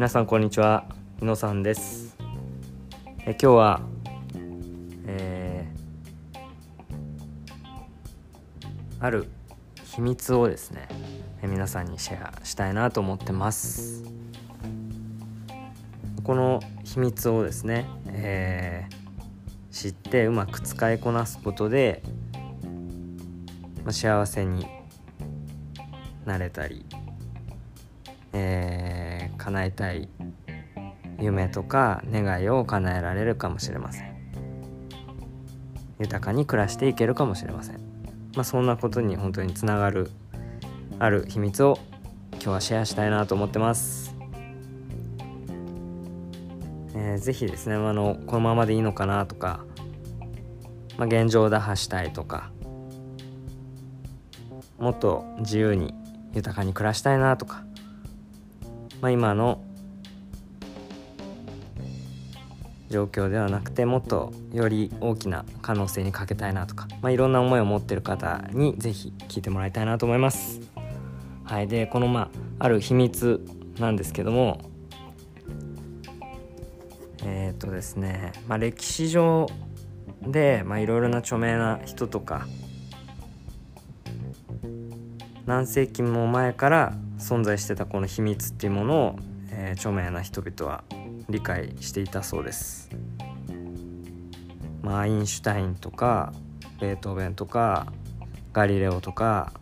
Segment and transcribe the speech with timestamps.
[0.00, 0.86] 皆さんこんにちは。
[1.18, 2.16] 日野さんです。
[3.26, 3.82] え今日は、
[5.04, 6.38] えー、
[8.98, 9.28] ある
[9.84, 10.88] 秘密をですね
[11.42, 14.02] え皆さんにシェアしたいなと思ってます。
[16.24, 22.02] この秘密をですね、えー、知ってうまく使いこなすことで、
[23.84, 24.66] まあ、幸せに
[26.24, 26.86] なれたり、
[28.32, 29.09] えー、
[29.40, 30.08] 叶えたい
[31.18, 34.10] 夢とか願いを叶えられるかもしれません。
[35.98, 37.76] 豊かに暮らしていけるかもしれません。
[38.34, 40.10] まあそんなことに本当につながる
[40.98, 41.78] ある秘密を
[42.32, 44.14] 今日はシェアしたいなと思ってます。
[46.94, 49.64] えー、ぜひですね、あのこのままでいいのかなとか、
[50.98, 52.50] まあ、現状打破したいとか
[54.78, 55.94] もっと自由に
[56.32, 57.64] 豊かに暮らしたいなとか、
[59.00, 59.62] まあ、今の
[62.90, 70.60] 状況ではなくてもっとより大きな可能性にかけたいなとか、まあ、いろんな思いを持ってる方に是非聞いてもらいたいなと思います。
[71.44, 73.44] はい、でこのまあある秘密
[73.78, 74.60] なんですけども
[77.24, 79.48] えっ、ー、とですね、まあ、歴史上
[80.22, 82.46] でいろいろな著名な人とか
[85.46, 89.16] 何世紀も前から存在してたこの秘密っていうものを、
[89.50, 90.82] えー、著名な人々は
[91.28, 92.90] 理解していたそうです。
[94.82, 96.32] まあ、アインシュタインとか
[96.80, 97.92] ベートーベンとか
[98.52, 99.52] ガリレオとか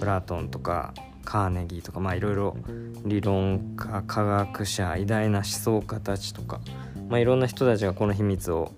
[0.00, 2.56] プラトンとかカーネギーとかまあいろいろ
[3.04, 6.60] 理論家科学者偉大な思想家たちとか、
[7.08, 8.72] まあ、いろんな人たちがこの秘密を、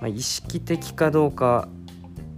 [0.00, 1.68] まあ、意識的かどうか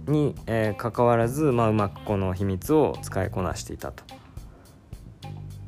[0.09, 4.03] に、えー、関わらず、まあ、うまくこの秘密を使いこなしていたと。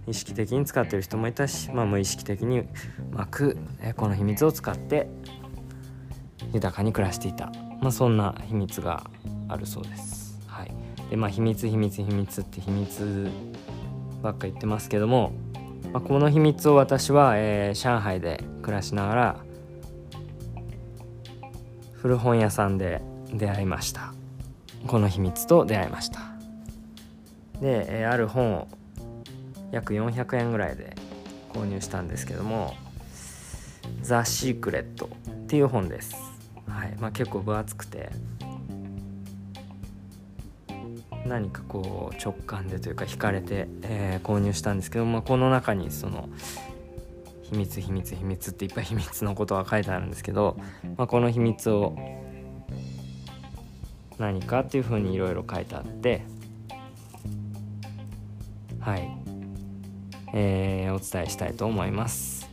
[0.07, 2.67] 意識的に使ってる人もいたし、まあ、無意識的にう
[3.11, 5.07] まく、えー、この秘密を使って
[6.53, 9.03] 豊かに暮らしていた、まあ、そんな秘密が
[9.47, 10.39] あるそうです。
[10.47, 10.71] はい、
[11.09, 13.29] でまあ秘密秘密秘密って秘密
[14.21, 15.31] ばっか言ってますけども、
[15.93, 19.35] まあ、この秘密を私は、えー、上海で暮らしながら
[21.93, 23.01] 古本屋さんで
[23.33, 24.13] 出会いました
[24.87, 26.19] この秘密と出会いました。
[27.61, 28.67] で、え、ある本を
[29.71, 30.95] 約400円ぐらいで
[31.53, 32.73] 購入したんですけども
[34.01, 36.15] 「ザ・シークレット」っていう本です、
[36.67, 36.95] はい。
[36.99, 38.11] まあ、結構分厚くて
[41.25, 46.29] 何かこう直感でというか惹かれて、えー、購入したんですけど、まあ、この中にその
[47.43, 50.57] 秘密秘密秘密っていっぱい秘密のことが書いてあるんですけど、
[50.97, 51.95] まあ、この秘密を
[54.21, 56.23] 何かっていうふうにいろいろ書いてあって
[58.79, 59.09] はい。
[60.33, 62.49] えー、お伝えしたいと思います。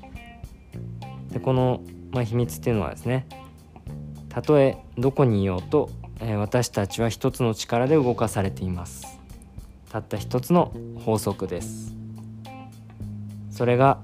[1.31, 1.81] でこの、
[2.11, 3.27] まあ、秘密っていうのはですね
[4.29, 5.91] たとえどこにいようと、
[6.21, 9.19] えー、私たちは一つの力で動かされています。
[9.91, 10.73] たった一つの
[11.05, 11.95] 法則です。
[13.51, 13.99] それが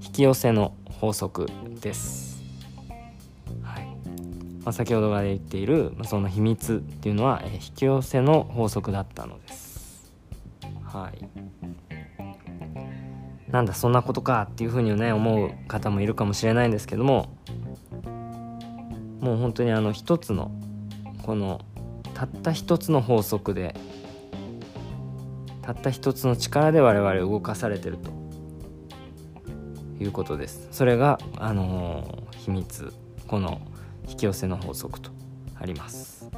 [0.00, 1.48] 引き寄せの法則
[1.80, 2.23] です。
[4.64, 10.12] まあ、先ほどから言っている、まあ、その秘密っていうのは、えー、引き寄せの法則だったのです。
[10.82, 11.28] はい。
[13.54, 17.36] なんだそんなことかっていうふうにね思う方もいるかもしれないんですけども
[19.20, 20.50] もう本当にあの一つの
[21.22, 21.60] この
[22.14, 23.76] たった一つの法則で
[25.62, 28.10] たった一つの力で我々動かされてると
[30.02, 32.92] いうことですそれがあのー、秘密
[33.28, 33.60] この
[34.08, 35.10] 引き寄せの法則と
[35.58, 36.30] あります。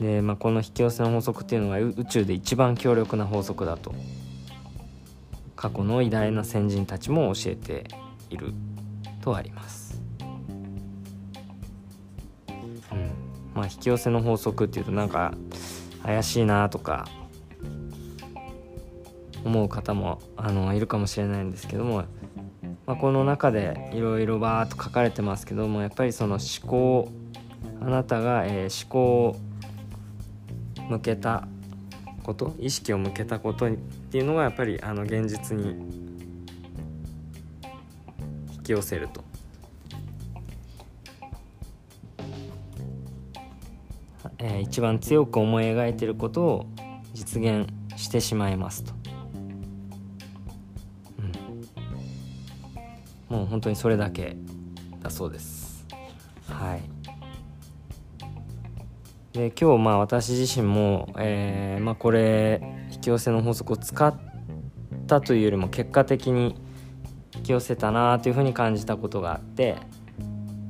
[0.00, 3.94] で、まあ、この引き寄せの法則っていうのが宇宙で一番強力な法則だと
[5.54, 7.84] 過去の偉大な先人たちも教えて
[8.28, 8.52] いる
[9.22, 10.14] とあります、う
[12.94, 13.10] ん。
[13.54, 15.32] まあ、引き寄せの法則っていうとなんか
[16.02, 17.08] 怪しいなとか
[19.44, 22.04] 思う方もあのいるかもしれないんですけども
[22.86, 27.10] まあ、この中でいろいろバーっと書かれてますけどもやっぱりその思考
[27.80, 29.36] あなたが、えー、思考を
[30.88, 31.48] 向けた
[32.22, 33.72] こと意識を向けたことっ
[34.10, 35.70] ていうのがやっぱりあの現実に
[38.52, 39.24] 引き寄せると。
[44.38, 46.66] えー、一番強く思い描いていることを
[47.14, 47.66] 実現
[47.96, 48.92] してしまいますと。
[53.28, 54.36] もう本当にそれだけ
[55.02, 55.86] だそうです。
[56.48, 56.96] はい。
[59.32, 64.14] で今日まあ私自身も、えーまあ、これ引き寄せの法則を使っ
[65.06, 66.56] たというよりも結果的に
[67.34, 69.76] 引き寄せたなというふうに感じたことがあって、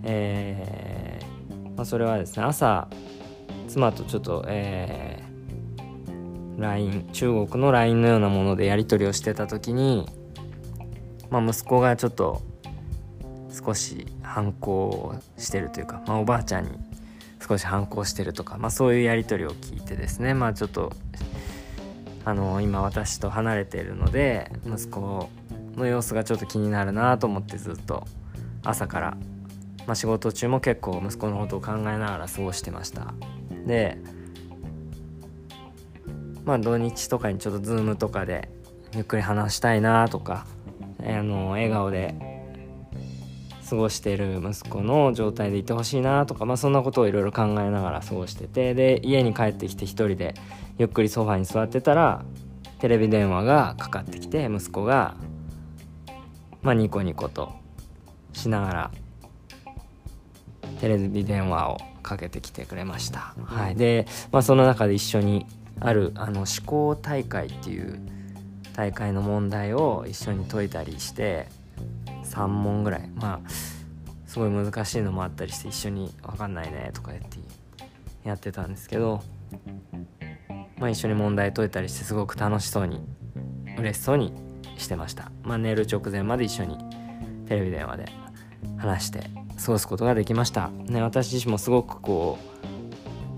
[0.03, 2.89] えーまあ、それはですね朝
[3.69, 10.07] 妻とちょっと、えー、LINE 中国の LINE のようなものでやり取りをしてた時に、
[11.31, 12.43] まあ、息子がちょっと
[13.51, 16.71] 少し反抗してるというか、まあ、おばあちゃんに
[17.47, 20.93] 少し反抗してるとか、まあ、そういうやり取りを聞いてですねまあちょっと
[22.25, 25.31] あの今私と離れているので息子
[25.77, 28.05] の様子がちょっと気になるなと思ってずっと
[28.65, 29.17] 朝から、
[29.87, 33.15] まあ、仕事中も結構息子のことを考えながら過ごしてました。
[33.65, 33.99] で
[36.45, 38.49] まあ土日とかにちょっとズームとかで
[38.95, 40.47] ゆっくり話したいなとか
[41.07, 42.15] あの笑顔で
[43.69, 50.35] 過ごしてる息子の状態でいてほしいなとか、まあ、そんなことをいろいろ考えながら過ごしててで家に帰ってきて一人で
[50.79, 52.25] ゆっくりソファに座ってたら
[52.79, 55.17] テレビ電話がかかってきて息子が、
[56.63, 57.53] まあ、ニコニコと
[58.33, 58.91] しながら
[60.81, 63.35] テレビ電話をかけてきてくれました。
[63.45, 65.47] はい、で、まあ、その中で一緒に
[65.81, 67.99] あるあの思考大会っていう
[68.77, 71.49] 大会の問題を一緒に解いたりして
[72.25, 73.09] 3問ぐらい。
[73.15, 73.51] まあ
[74.27, 77.39] すごい難しいのもあったりして一緒に「分かんないね」とかやって
[78.23, 79.23] やってたんですけど、
[80.77, 83.01] まあ、一緒に問題解いたりしてすごく楽しそうに
[83.79, 84.35] 嬉しそうに
[84.77, 86.77] してました、まあ、寝る直前まで一緒に
[87.47, 88.05] テレビ電話で
[88.77, 89.31] 話して
[89.65, 92.39] 過ごすことができました、ね、私自身もすごくこ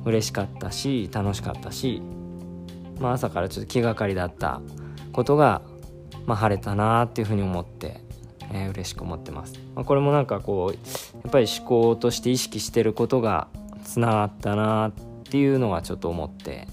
[0.05, 2.02] う嬉しかったし楽しかったし、
[2.99, 4.61] まあ、朝からちょっと気がかりだった
[5.19, 5.62] ことが、
[6.26, 8.06] まあ、晴れたなっていうふうに思って
[8.50, 13.49] えー、嬉しく思ってます、まあ、これもなんかこうやっぱり思考として意識してることが
[13.85, 14.93] つながったなっ
[15.25, 16.69] ていうのはちょっと思って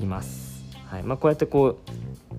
[0.00, 1.02] います、はい。
[1.04, 1.78] まあ、こうやってこ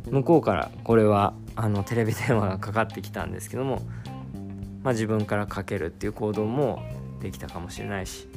[0.06, 3.82] う向こうからこれはあのテレビ電話がかかってきたんですけども、
[4.84, 6.84] まあ、自分からかけるっていう行動も
[7.22, 8.28] できたかもしれないし、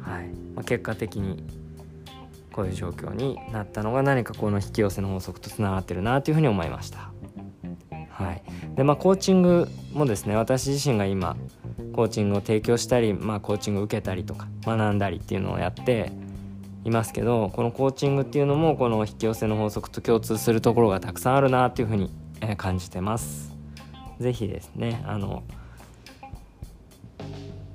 [0.00, 0.28] はい。
[0.54, 1.44] まあ、結果的に
[2.58, 7.12] こういう状況になったのが何かこの引き寄せの法則とつながってるなというふうに思いました。
[8.10, 8.42] はい
[8.74, 11.36] でまあ、コーチングもですね私自身が今
[11.92, 16.10] コーチングを提供したり、まあ、コーチングを受けたりとか学んだりっていうのをやって
[16.84, 22.10] いますけどこのコーチングっていうのもこの引き寄せの法則と共通するところがたくさんあるなっていうふうに
[22.56, 23.54] 感じてます。
[24.18, 25.44] 是非ですねあの、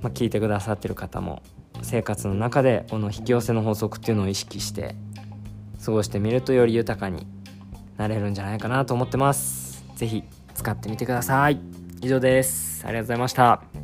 [0.01, 1.41] まあ、聞いてくださってる方も
[1.83, 4.95] 生活の中でこの引き寄せの法則っていうのを意識して
[5.83, 7.27] 過ごしてみるとより豊かに
[7.97, 9.83] なれるんじゃないかなと思ってます。
[9.95, 10.23] 是非
[10.55, 11.59] 使ってみてください。
[12.01, 12.83] 以上です。
[12.85, 13.82] ありがとうございました。